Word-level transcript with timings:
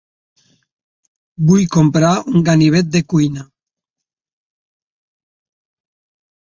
Vull 1.49 1.67
comprar 1.75 2.15
un 2.31 2.47
ganivet 2.49 2.91
de 2.97 3.03
cuina. 3.15 3.47